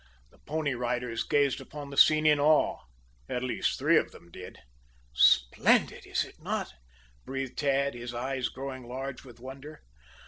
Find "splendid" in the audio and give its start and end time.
5.13-6.07